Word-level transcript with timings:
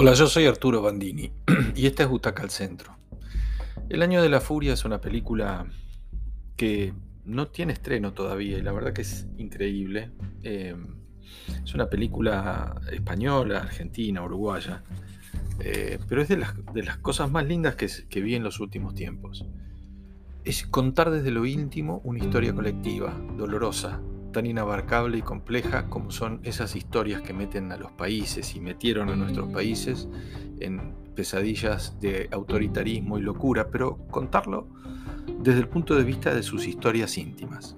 Hola, 0.00 0.14
yo 0.14 0.28
soy 0.28 0.46
Arturo 0.46 0.80
Bandini 0.80 1.32
y 1.74 1.86
esta 1.86 2.04
es 2.04 2.08
Butaca 2.08 2.44
al 2.44 2.50
Centro. 2.50 2.96
El 3.88 4.00
Año 4.00 4.22
de 4.22 4.28
la 4.28 4.40
Furia 4.40 4.74
es 4.74 4.84
una 4.84 5.00
película 5.00 5.66
que 6.56 6.94
no 7.24 7.48
tiene 7.48 7.72
estreno 7.72 8.12
todavía 8.12 8.58
y 8.58 8.62
la 8.62 8.70
verdad 8.70 8.92
que 8.92 9.02
es 9.02 9.26
increíble. 9.38 10.12
Eh, 10.44 10.76
es 11.64 11.74
una 11.74 11.90
película 11.90 12.80
española, 12.92 13.58
argentina, 13.58 14.22
uruguaya, 14.22 14.84
eh, 15.58 15.98
pero 16.08 16.22
es 16.22 16.28
de 16.28 16.36
las, 16.36 16.54
de 16.72 16.84
las, 16.84 16.98
cosas 16.98 17.28
más 17.28 17.44
lindas 17.48 17.74
que, 17.74 17.88
que 18.08 18.20
vi 18.20 18.36
en 18.36 18.44
los 18.44 18.60
últimos 18.60 18.94
tiempos. 18.94 19.46
Es 20.44 20.64
contar 20.64 21.10
desde 21.10 21.32
lo 21.32 21.44
íntimo 21.44 22.02
una 22.04 22.20
historia 22.20 22.54
colectiva, 22.54 23.20
dolorosa, 23.36 24.00
tan 24.32 24.46
inabarcable 24.46 25.18
y 25.18 25.22
compleja 25.22 25.88
como 25.88 26.10
son 26.10 26.40
esas 26.44 26.76
historias 26.76 27.22
que 27.22 27.32
meten 27.32 27.72
a 27.72 27.76
los 27.76 27.92
países 27.92 28.54
y 28.54 28.60
metieron 28.60 29.08
a 29.08 29.16
nuestros 29.16 29.48
países 29.52 30.08
en 30.60 30.94
pesadillas 31.14 31.98
de 32.00 32.28
autoritarismo 32.30 33.18
y 33.18 33.22
locura, 33.22 33.68
pero 33.70 33.98
contarlo 34.10 34.68
desde 35.40 35.60
el 35.60 35.68
punto 35.68 35.94
de 35.94 36.04
vista 36.04 36.34
de 36.34 36.42
sus 36.42 36.66
historias 36.66 37.18
íntimas. 37.18 37.76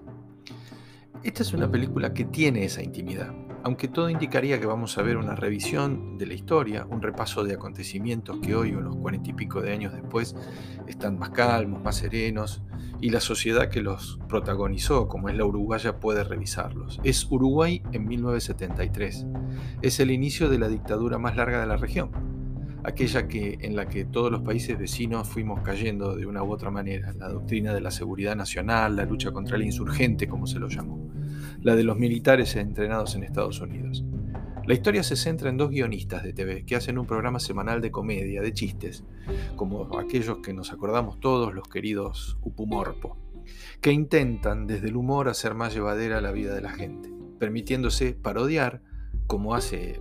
Esta 1.23 1.43
es 1.43 1.53
una 1.53 1.71
película 1.71 2.15
que 2.15 2.25
tiene 2.25 2.65
esa 2.65 2.83
intimidad, 2.83 3.35
aunque 3.63 3.89
todo 3.89 4.11
indicaría 4.11 4.59
que 4.59 4.67
vamos 4.67 4.97
a 4.99 5.03
ver 5.03 5.17
una 5.17 5.35
revisión 5.35 6.19
de 6.19 6.27
la 6.27 6.35
historia, 6.35 6.87
un 6.89 7.03
repaso 7.03 7.45
de 7.45 7.55
acontecimientos 7.55 8.39
que 8.41 8.55
hoy, 8.55 8.73
unos 8.73 8.97
cuarenta 8.97 9.31
y 9.31 9.33
pico 9.35 9.61
de 9.61 9.73
años 9.73 9.93
después, 9.93 10.35
están 10.87 11.19
más 11.19 11.31
calmos, 11.31 11.83
más 11.83 11.97
serenos, 11.97 12.63
y 13.01 13.11
la 13.11 13.21
sociedad 13.21 13.71
que 13.71 13.81
los 13.81 14.19
protagonizó, 14.29 15.09
como 15.09 15.29
es 15.29 15.37
la 15.37 15.45
uruguaya, 15.45 16.01
puede 16.01 16.25
revisarlos. 16.25 17.01
Es 17.03 17.27
Uruguay 17.31 17.83
en 17.93 18.07
1973. 18.07 19.27
Es 19.83 20.01
el 20.01 20.11
inicio 20.11 20.49
de 20.49 20.59
la 20.59 20.69
dictadura 20.69 21.19
más 21.19 21.37
larga 21.37 21.61
de 21.61 21.67
la 21.67 21.77
región, 21.77 22.11
aquella 22.85 23.29
que, 23.29 23.59
en 23.61 23.77
la 23.77 23.89
que 23.89 24.05
todos 24.05 24.31
los 24.31 24.43
países 24.43 24.79
vecinos 24.79 25.29
fuimos 25.29 25.61
cayendo 25.61 26.17
de 26.17 26.27
una 26.27 26.43
u 26.43 26.53
otra 26.53 26.71
manera, 26.71 27.13
la 27.13 27.29
doctrina 27.29 27.75
de 27.75 27.81
la 27.81 27.91
seguridad 27.91 28.37
nacional, 28.37 28.97
la 28.97 29.05
lucha 29.05 29.31
contra 29.33 29.57
el 29.57 29.63
insurgente, 29.63 30.29
como 30.29 30.47
se 30.47 30.59
lo 30.59 30.69
llamó 30.69 31.11
la 31.63 31.77
de 31.77 31.85
los 31.85 31.99
militares 31.99 32.57
entrenados 32.57 33.15
en 33.15 33.23
Estados 33.23 33.61
Unidos. 33.61 34.05
La 34.67 34.75
historia 34.75 35.03
se 35.03 35.17
centra 35.17 35.51
en 35.51 35.57
dos 35.57 35.71
guionistas 35.71 36.23
de 36.23 36.33
TV 36.33 36.65
que 36.65 36.77
hacen 36.77 36.99
un 36.99 37.07
programa 37.07 37.41
semanal 37.41 37.81
de 37.81 37.91
comedia, 37.91 38.41
de 38.41 38.53
chistes, 38.53 39.05
como 39.57 39.99
aquellos 39.99 40.39
que 40.39 40.55
nos 40.55 40.73
acordamos 40.73 41.19
todos, 41.21 41.55
los 41.55 41.69
queridos 41.69 42.39
Upumorpo, 42.43 43.17
que 43.81 43.93
intentan 43.93 44.67
desde 44.67 44.89
el 44.89 44.97
humor 44.97 45.29
hacer 45.29 45.55
más 45.55 45.75
llevadera 45.75 46.21
la 46.21 46.31
vida 46.31 46.55
de 46.55 46.61
la 46.61 46.71
gente, 46.71 47.11
permitiéndose 47.39 48.13
parodiar, 48.15 48.81
como 49.27 49.55
hace 49.55 50.01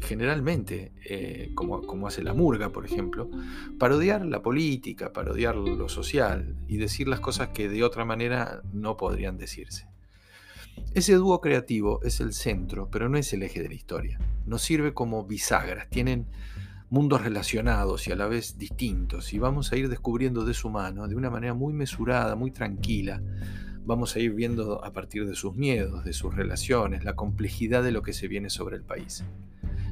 generalmente, 0.00 0.92
eh, 1.04 1.50
como, 1.54 2.06
hace 2.06 2.22
la 2.22 2.34
murga, 2.34 2.70
por 2.70 2.84
ejemplo, 2.84 3.30
parodiar 3.78 4.24
la 4.24 4.42
política, 4.42 5.12
parodiar 5.12 5.56
lo 5.56 5.88
social 5.88 6.56
y 6.68 6.76
decir 6.76 7.08
las 7.08 7.20
cosas 7.20 7.48
que 7.48 7.68
de 7.68 7.84
otra 7.84 8.04
manera 8.04 8.62
no 8.72 8.96
podrían 8.96 9.38
decirse. 9.38 9.88
Ese 10.94 11.14
dúo 11.14 11.40
creativo 11.40 12.00
es 12.02 12.20
el 12.20 12.32
centro, 12.32 12.88
pero 12.90 13.08
no 13.08 13.18
es 13.18 13.32
el 13.32 13.42
eje 13.42 13.62
de 13.62 13.68
la 13.68 13.74
historia. 13.74 14.18
Nos 14.46 14.62
sirve 14.62 14.94
como 14.94 15.24
bisagras, 15.24 15.88
tienen 15.90 16.26
mundos 16.88 17.22
relacionados 17.22 18.06
y 18.06 18.12
a 18.12 18.16
la 18.16 18.26
vez 18.26 18.58
distintos, 18.58 19.32
y 19.34 19.38
vamos 19.38 19.72
a 19.72 19.76
ir 19.76 19.88
descubriendo 19.88 20.44
de 20.44 20.54
su 20.54 20.70
mano 20.70 21.08
de 21.08 21.16
una 21.16 21.30
manera 21.30 21.54
muy 21.54 21.72
mesurada, 21.72 22.36
muy 22.36 22.50
tranquila. 22.50 23.20
Vamos 23.84 24.16
a 24.16 24.20
ir 24.20 24.32
viendo 24.32 24.84
a 24.84 24.92
partir 24.92 25.26
de 25.26 25.34
sus 25.34 25.54
miedos, 25.54 26.04
de 26.04 26.12
sus 26.12 26.34
relaciones, 26.34 27.04
la 27.04 27.14
complejidad 27.14 27.82
de 27.82 27.92
lo 27.92 28.02
que 28.02 28.12
se 28.12 28.28
viene 28.28 28.50
sobre 28.50 28.76
el 28.76 28.82
país. 28.82 29.24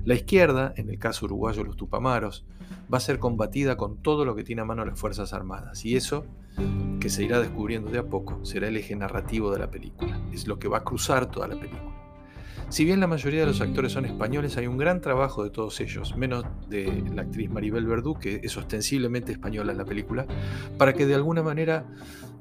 La 0.05 0.14
izquierda, 0.14 0.74
en 0.77 0.91
el 0.91 0.98
caso 0.98 1.24
uruguayo 1.24 1.64
los 1.64 1.77
Tupamaros, 1.77 2.44
va 2.92 2.98
a 2.98 3.00
ser 3.00 3.19
combatida 3.19 3.77
con 3.77 4.02
todo 4.02 4.24
lo 4.24 4.34
que 4.36 4.45
tiene 4.45 4.62
a 4.62 4.67
mano 4.67 4.84
las 4.84 4.98
Fuerzas 4.98 5.33
Armadas, 5.33 5.84
y 5.84 5.96
eso 5.96 6.27
que 7.01 7.08
se 7.08 7.24
irá 7.24 7.40
descubriendo 7.40 7.90
de 7.90 7.98
a 7.98 8.05
poco, 8.05 8.45
será 8.45 8.68
el 8.68 8.77
eje 8.77 8.95
narrativo 8.96 9.51
de 9.51 9.58
la 9.58 9.70
película, 9.70 10.20
es 10.33 10.46
lo 10.46 10.58
que 10.58 10.68
va 10.68 10.78
a 10.78 10.84
cruzar 10.84 11.30
toda 11.30 11.48
la 11.48 11.56
película. 11.56 11.92
Si 12.68 12.84
bien 12.84 13.01
la 13.01 13.06
mayoría 13.06 13.40
de 13.40 13.46
los 13.46 13.61
actores 13.61 13.92
son 13.92 14.05
españoles, 14.05 14.56
hay 14.56 14.67
un 14.67 14.78
gran 14.78 15.01
trabajo 15.01 15.45
de 15.45 15.51
todos 15.51 15.80
ellos, 15.80 16.17
menos 16.17 16.45
de 16.68 17.05
la 17.14 17.23
actriz 17.23 17.51
Maribel 17.51 17.86
Verdú, 17.86 18.14
que 18.14 18.40
es 18.42 18.57
ostensiblemente 18.57 19.33
española 19.33 19.73
en 19.73 19.78
la 19.78 19.84
película, 19.84 20.27
para 20.78 20.92
que 20.92 21.07
de 21.07 21.14
alguna 21.14 21.42
manera 21.42 21.86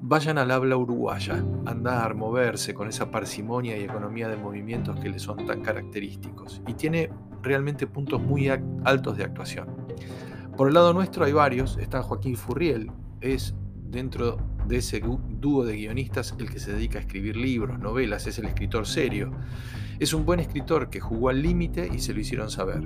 vayan 0.02 0.38
al 0.38 0.52
habla 0.52 0.76
uruguaya, 0.76 1.44
andar, 1.66 2.16
moverse 2.16 2.74
con 2.74 2.88
esa 2.88 3.12
parsimonia 3.12 3.78
y 3.78 3.84
economía 3.84 4.28
de 4.28 4.38
movimientos 4.38 5.00
que 5.00 5.10
le 5.10 5.20
son 5.20 5.46
tan 5.46 5.62
característicos. 5.62 6.62
Y 6.68 6.74
tiene 6.74 7.10
realmente 7.44 7.86
puntos 7.86 8.22
muy 8.22 8.50
altos 8.50 9.18
de 9.18 9.24
actuación. 9.24 9.68
Por 10.58 10.68
el 10.68 10.74
lado 10.74 10.94
nuestro 10.94 11.26
hay 11.26 11.34
varios, 11.34 11.78
está 11.78 12.02
Joaquín 12.02 12.36
Furriel, 12.36 12.92
es 13.22 13.54
dentro 13.90 14.38
de 14.68 14.78
ese 14.78 15.02
dúo 15.02 15.66
de 15.66 15.76
guionistas 15.76 16.36
el 16.40 16.50
que 16.50 16.60
se 16.60 16.74
dedica 16.74 16.98
a 16.98 17.02
escribir 17.02 17.36
libros, 17.36 17.80
novelas, 17.80 18.28
es 18.28 18.40
el 18.40 18.46
escritor 18.46 18.88
serio. 18.88 19.32
Es 20.00 20.14
un 20.14 20.26
buen 20.26 20.40
escritor 20.40 20.90
que 20.90 21.00
jugó 21.00 21.30
al 21.30 21.42
límite 21.42 21.90
y 21.94 22.00
se 22.00 22.14
lo 22.14 22.20
hicieron 22.20 22.50
saber. 22.50 22.82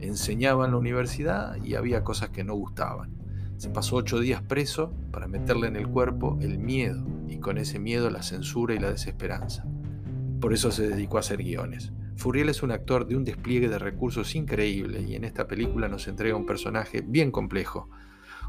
Enseñaba 0.00 0.66
en 0.66 0.72
la 0.72 0.78
universidad 0.78 1.56
y 1.62 1.74
había 1.74 2.04
cosas 2.04 2.30
que 2.30 2.44
no 2.44 2.54
gustaban. 2.54 3.14
Se 3.56 3.70
pasó 3.70 3.96
ocho 3.96 4.18
días 4.18 4.42
preso 4.42 4.92
para 5.10 5.26
meterle 5.26 5.68
en 5.68 5.76
el 5.76 5.88
cuerpo 5.88 6.36
el 6.40 6.58
miedo 6.58 7.04
y 7.28 7.38
con 7.38 7.58
ese 7.58 7.78
miedo 7.78 8.10
la 8.10 8.22
censura 8.22 8.74
y 8.74 8.78
la 8.78 8.90
desesperanza. 8.90 9.64
Por 10.40 10.52
eso 10.52 10.70
se 10.70 10.88
dedicó 10.88 11.16
a 11.16 11.20
hacer 11.20 11.38
guiones. 11.38 11.93
Furiel 12.16 12.48
es 12.48 12.62
un 12.62 12.70
actor 12.70 13.06
de 13.06 13.16
un 13.16 13.24
despliegue 13.24 13.68
de 13.68 13.78
recursos 13.78 14.34
increíble 14.34 15.02
y 15.02 15.14
en 15.14 15.24
esta 15.24 15.46
película 15.46 15.88
nos 15.88 16.08
entrega 16.08 16.36
un 16.36 16.46
personaje 16.46 17.02
bien 17.02 17.30
complejo, 17.30 17.90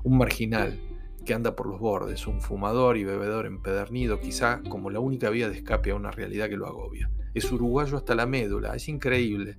un 0.04 0.18
marginal, 0.18 0.80
que 1.26 1.34
anda 1.34 1.56
por 1.56 1.68
los 1.68 1.80
bordes, 1.80 2.28
un 2.28 2.40
fumador 2.40 2.98
y 2.98 3.04
bebedor 3.04 3.48
empedernido, 3.48 4.20
quizá 4.20 4.62
como 4.70 4.92
la 4.92 5.00
única 5.00 5.30
vía 5.30 5.50
de 5.50 5.58
escape 5.58 5.92
a 5.92 5.96
una 5.96 6.12
realidad 6.12 6.48
que 6.48 6.56
lo 6.56 6.68
agobia. 6.68 7.10
Es 7.34 7.52
uruguayo 7.52 7.98
hasta 7.98 8.16
la 8.16 8.28
médula, 8.28 8.76
es 8.76 8.88
increíble. 8.88 9.58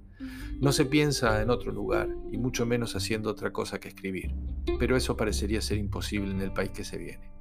No 0.60 0.72
se 0.72 0.86
piensa 0.86 1.42
en 1.42 1.50
otro 1.50 1.72
lugar, 1.72 2.08
y 2.32 2.38
mucho 2.38 2.64
menos 2.64 2.96
haciendo 2.96 3.30
otra 3.30 3.52
cosa 3.52 3.80
que 3.80 3.88
escribir. 3.88 4.34
Pero 4.78 4.96
eso 4.96 5.16
parecería 5.16 5.60
ser 5.60 5.78
imposible 5.78 6.30
en 6.30 6.40
el 6.40 6.52
país 6.52 6.70
que 6.70 6.84
se 6.84 6.96
viene. 6.96 7.35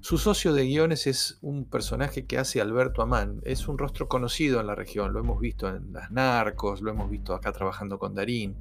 Su 0.00 0.16
socio 0.16 0.52
de 0.52 0.64
guiones 0.64 1.06
es 1.08 1.38
un 1.42 1.64
personaje 1.64 2.24
que 2.24 2.38
hace 2.38 2.60
Alberto 2.60 3.02
Amán. 3.02 3.40
Es 3.44 3.66
un 3.66 3.78
rostro 3.78 4.08
conocido 4.08 4.60
en 4.60 4.68
la 4.68 4.76
región, 4.76 5.12
lo 5.12 5.18
hemos 5.18 5.40
visto 5.40 5.68
en 5.68 5.92
Las 5.92 6.10
Narcos, 6.12 6.82
lo 6.82 6.92
hemos 6.92 7.10
visto 7.10 7.34
acá 7.34 7.52
trabajando 7.52 7.98
con 7.98 8.14
Darín, 8.14 8.56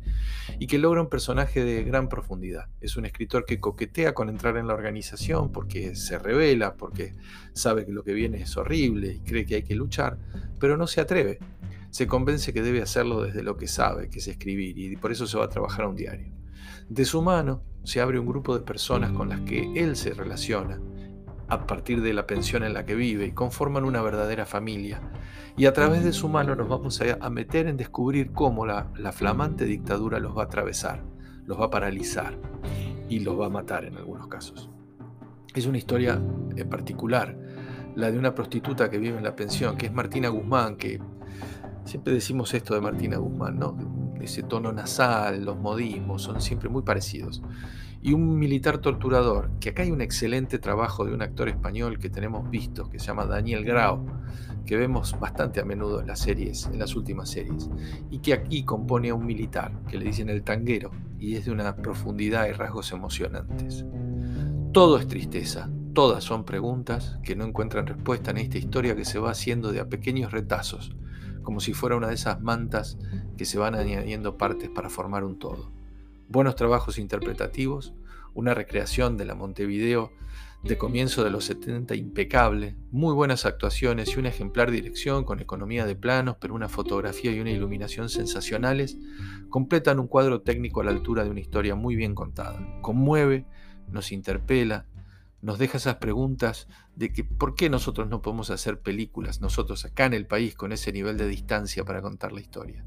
y 0.58 0.66
que 0.66 0.80
logra 0.80 1.02
un 1.02 1.10
personaje 1.10 1.64
de 1.64 1.84
gran 1.84 2.10
profundidad. 2.10 2.70
Es 2.82 2.98
un 2.98 3.06
escritor 3.06 3.46
que 3.46 3.60
coquetea 3.60 4.14
con 4.14 4.30
entrar 4.30 4.58
en 4.58 4.68
la 4.68 4.74
organización 4.74 5.52
porque 5.52 5.96
se 5.96 6.18
revela, 6.18 6.76
porque 6.76 7.14
sabe 7.54 7.86
que 7.86 7.92
lo 7.92 8.04
que 8.04 8.14
viene 8.14 8.42
es 8.42 8.58
horrible 8.58 9.14
y 9.14 9.20
cree 9.20 9.46
que 9.46 9.56
hay 9.56 9.64
que 9.64 9.76
luchar, 9.76 10.18
pero 10.60 10.76
no 10.76 10.88
se 10.88 11.02
atreve. 11.02 11.40
Se 11.92 12.08
convence 12.08 12.52
que 12.52 12.62
debe 12.62 12.82
hacerlo 12.82 13.22
desde 13.22 13.44
lo 13.44 13.58
que 13.58 13.68
sabe, 13.68 14.10
que 14.10 14.20
es 14.20 14.28
escribir, 14.28 14.78
y 14.78 14.96
por 14.98 15.12
eso 15.12 15.28
se 15.28 15.38
va 15.38 15.46
a 15.46 15.50
trabajar 15.50 15.86
a 15.86 15.88
un 15.88 15.96
diario. 15.96 16.34
De 16.90 17.06
su 17.06 17.22
mano 17.22 17.64
se 17.84 18.02
abre 18.02 18.20
un 18.20 18.26
grupo 18.26 18.58
de 18.58 18.64
personas 18.64 19.12
con 19.12 19.30
las 19.30 19.42
que 19.42 19.72
él 19.76 19.96
se 19.96 20.14
relaciona 20.14 20.80
a 21.48 21.66
partir 21.66 22.02
de 22.02 22.14
la 22.14 22.28
pensión 22.28 22.64
en 22.64 22.74
la 22.74 22.86
que 22.86 22.96
vive 22.96 23.26
y 23.26 23.32
conforman 23.32 23.86
una 23.86 24.02
verdadera 24.02 24.46
familia. 24.46 25.02
Y 25.56 25.66
a 25.66 25.74
través 25.74 26.04
de 26.04 26.14
su 26.14 26.28
mano 26.28 26.56
nos 26.56 26.68
vamos 26.68 27.02
a, 27.02 27.30
meter 27.30 27.68
en 27.68 27.78
descubrir 27.78 28.32
cómo 28.32 28.66
la, 28.66 28.92
la 28.98 29.12
flamante 29.12 29.66
dictadura 29.66 30.20
los 30.20 30.38
va 30.38 30.44
a 30.44 30.46
atravesar, 30.46 31.04
los 31.46 31.60
va 31.60 31.66
a 31.66 31.70
paralizar 31.70 32.38
y 33.10 33.20
los 33.20 33.40
va 33.40 33.48
a 33.48 33.50
matar 33.50 33.86
en 33.86 33.98
algunos 33.98 34.28
casos. 34.28 34.70
Es 35.56 35.66
una 35.66 35.78
historia 35.78 36.22
en 36.56 36.70
particular, 36.70 37.38
la 37.96 38.12
de 38.12 38.20
una 38.20 38.36
prostituta 38.36 38.90
que 38.90 39.00
vive 39.00 39.18
en 39.18 39.24
la 39.24 39.36
pensión, 39.36 39.78
que 39.78 39.88
es 39.88 39.94
Martina 39.94 40.30
Guzmán, 40.30 40.76
que 40.76 41.02
siempre 41.86 42.14
decimos 42.14 42.54
esto 42.54 42.76
de 42.76 42.82
Martina 42.82 43.18
Guzmán, 43.18 43.58
¿no? 43.58 43.97
Ese 44.22 44.44
tono 44.44 44.72
nasal, 44.72 45.46
los 45.46 45.58
modismos, 45.58 46.24
son 46.24 46.42
siempre 46.42 46.70
muy 46.70 46.82
parecidos 46.82 47.42
y 48.02 48.14
un 48.14 48.38
militar 48.38 48.78
torturador, 48.78 49.50
que 49.60 49.70
acá 49.70 49.84
hay 49.84 49.92
un 49.92 50.02
excelente 50.02 50.60
trabajo 50.60 51.06
de 51.06 51.14
un 51.14 51.22
actor 51.22 51.50
español 51.50 51.98
que 52.00 52.10
tenemos 52.10 52.50
visto, 52.50 52.90
que 52.90 53.00
se 53.00 53.08
llama 53.08 53.26
Daniel 53.26 53.66
Grau, 53.66 54.06
que 54.66 54.78
vemos 54.78 55.20
bastante 55.20 55.60
a 55.60 55.66
menudo 55.66 56.02
en 56.02 56.08
las 56.08 56.20
series, 56.20 56.68
en 56.68 56.80
las 56.80 56.96
últimas 56.96 57.30
series, 57.30 57.70
y 58.10 58.20
que 58.20 58.34
aquí 58.34 58.64
compone 58.64 59.10
a 59.10 59.16
un 59.16 59.26
militar, 59.26 59.72
que 59.88 59.98
le 59.98 60.06
dicen 60.06 60.30
el 60.30 60.44
tanguero, 60.44 60.92
y 61.20 61.36
es 61.36 61.46
de 61.46 61.52
una 61.52 61.76
profundidad 61.76 62.48
y 62.48 62.52
rasgos 62.52 62.92
emocionantes. 62.92 63.86
Todo 64.74 65.00
es 65.00 65.08
tristeza, 65.08 65.70
todas 65.94 66.24
son 66.24 66.46
preguntas 66.46 67.20
que 67.24 67.36
no 67.36 67.46
encuentran 67.46 67.88
respuesta 67.88 68.32
en 68.32 68.38
esta 68.38 68.58
historia 68.58 68.96
que 68.96 69.06
se 69.06 69.20
va 69.20 69.32
haciendo 69.32 69.72
de 69.72 69.80
a 69.80 69.90
pequeños 69.90 70.32
retazos, 70.32 70.96
como 71.42 71.60
si 71.60 71.74
fuera 71.74 71.96
una 71.96 72.10
de 72.10 72.16
esas 72.16 72.42
mantas 72.42 72.98
que 73.38 73.46
se 73.46 73.58
van 73.58 73.76
añadiendo 73.76 74.38
partes 74.38 74.70
para 74.70 74.90
formar 74.90 75.24
un 75.24 75.40
todo 75.40 75.72
buenos 76.30 76.56
trabajos 76.56 76.98
interpretativos, 76.98 77.94
una 78.34 78.54
recreación 78.54 79.18
de 79.18 79.26
la 79.26 79.36
Montevideo 79.36 80.12
de 80.64 80.78
comienzo 80.78 81.24
de 81.24 81.30
los 81.30 81.46
70 81.46 81.96
impecable, 81.96 82.76
muy 82.92 83.14
buenas 83.14 83.46
actuaciones 83.46 84.10
y 84.10 84.20
una 84.20 84.30
ejemplar 84.30 84.72
dirección 84.72 85.24
con 85.24 85.40
economía 85.40 85.86
de 85.86 85.96
planos, 85.96 86.38
pero 86.42 86.56
una 86.56 86.68
fotografía 86.68 87.32
y 87.32 87.40
una 87.40 87.52
iluminación 87.52 88.10
sensacionales, 88.10 88.98
completan 89.50 90.00
un 90.00 90.08
cuadro 90.08 90.42
técnico 90.42 90.82
a 90.82 90.84
la 90.84 90.92
altura 90.92 91.24
de 91.24 91.30
una 91.30 91.40
historia 91.40 91.76
muy 91.76 91.96
bien 91.96 92.16
contada. 92.16 92.60
Conmueve, 92.82 93.46
nos 93.90 94.12
interpela, 94.12 94.88
nos 95.42 95.60
deja 95.60 95.78
esas 95.78 95.98
preguntas 95.98 96.68
de 96.96 97.14
que 97.14 97.24
por 97.24 97.56
qué 97.56 97.70
nosotros 97.70 98.10
no 98.10 98.22
podemos 98.22 98.50
hacer 98.50 98.82
películas, 98.82 99.40
nosotros 99.40 99.86
acá 99.86 100.06
en 100.06 100.16
el 100.16 100.26
país, 100.26 100.56
con 100.56 100.72
ese 100.72 100.92
nivel 100.92 101.18
de 101.18 101.28
distancia 101.28 101.86
para 101.86 102.02
contar 102.02 102.34
la 102.34 102.42
historia. 102.42 102.84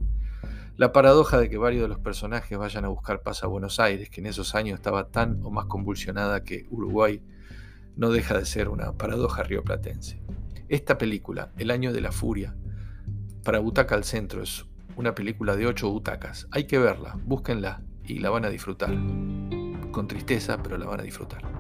La 0.80 0.92
paradoja 0.92 1.38
de 1.38 1.50
que 1.50 1.58
varios 1.58 1.82
de 1.82 1.88
los 1.88 1.98
personajes 1.98 2.56
vayan 2.56 2.86
a 2.86 2.88
buscar 2.88 3.20
paz 3.20 3.44
a 3.44 3.46
Buenos 3.46 3.78
Aires, 3.80 4.08
que 4.08 4.22
en 4.22 4.26
esos 4.26 4.54
años 4.54 4.76
estaba 4.76 5.08
tan 5.08 5.44
o 5.44 5.50
más 5.50 5.66
convulsionada 5.66 6.42
que 6.42 6.64
Uruguay, 6.70 7.22
no 7.96 8.08
deja 8.08 8.38
de 8.38 8.46
ser 8.46 8.70
una 8.70 8.92
paradoja 8.92 9.42
rioplatense. 9.42 10.22
Esta 10.70 10.96
película, 10.96 11.52
El 11.58 11.70
año 11.70 11.92
de 11.92 12.00
la 12.00 12.12
furia, 12.12 12.56
para 13.44 13.58
Butaca 13.58 13.94
al 13.94 14.04
Centro 14.04 14.42
es 14.42 14.64
una 14.96 15.14
película 15.14 15.54
de 15.54 15.66
ocho 15.66 15.90
butacas. 15.90 16.48
Hay 16.50 16.64
que 16.64 16.78
verla, 16.78 17.14
búsquenla 17.26 17.82
y 18.06 18.20
la 18.20 18.30
van 18.30 18.46
a 18.46 18.48
disfrutar. 18.48 18.94
Con 19.92 20.08
tristeza, 20.08 20.62
pero 20.62 20.78
la 20.78 20.86
van 20.86 21.00
a 21.00 21.02
disfrutar. 21.02 21.59